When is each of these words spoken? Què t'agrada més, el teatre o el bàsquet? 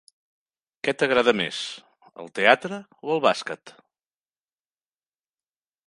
Què 0.87 0.93
t'agrada 1.01 1.33
més, 1.41 1.59
el 2.23 2.33
teatre 2.41 2.81
o 3.09 3.13
el 3.17 3.23
bàsquet? 3.27 3.75